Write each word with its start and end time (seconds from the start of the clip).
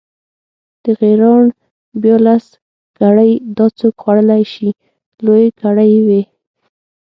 د 0.83 0.85
غیراڼ 0.99 1.43
بیا 2.01 2.17
لس 2.25 2.45
کړۍ، 2.99 3.31
دا 3.57 3.65
څوک 3.79 3.93
خوړلی 4.01 4.43
شي، 4.53 4.69
لویې 5.25 5.49
کړۍ 5.61 5.93
وې. 6.07 6.21